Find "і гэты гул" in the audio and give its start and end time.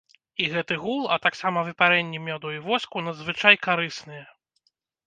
0.43-1.03